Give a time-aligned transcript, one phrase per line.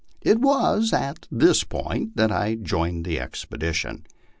[0.23, 4.03] It was at this point that I joined the expedition.